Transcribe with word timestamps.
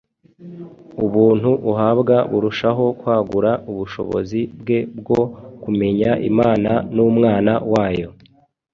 Ubuntu 1.05 1.51
ahabwa 1.71 2.15
burushaho 2.31 2.85
kwagura 2.99 3.51
ubushobozi 3.71 4.39
bwe 4.59 4.79
bwo 4.99 5.21
kumenya 5.63 6.11
Imana 6.29 6.71
n’Umwana 6.95 7.53
wayo. 7.73 8.07